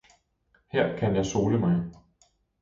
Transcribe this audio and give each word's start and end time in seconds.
her 0.71 0.97
kan 0.97 1.15
jeg 1.15 1.25
sole 1.25 1.59
mig. 1.59 1.89